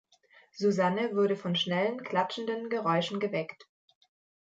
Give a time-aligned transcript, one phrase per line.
[0.53, 3.67] Susanne wurde von schnellen, klatschenden Geräuschen geweckt.